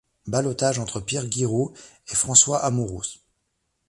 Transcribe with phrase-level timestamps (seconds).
[0.25, 1.75] Ballotage entre Pierre Guiraud
[2.09, 3.19] et François Amoros.